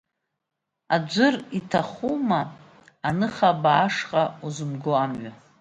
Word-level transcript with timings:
Аӡәыр 0.95 1.35
иҭахума 1.57 2.41
аныхабаа 3.09 3.83
ашҟа 3.85 4.23
узымго 4.45 4.93
амҩа?! 5.03 5.31